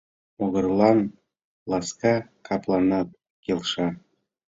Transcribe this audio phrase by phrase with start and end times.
[0.37, 0.99] Могырлан
[1.69, 2.15] ласка,
[2.47, 3.07] капланат
[3.43, 3.87] келша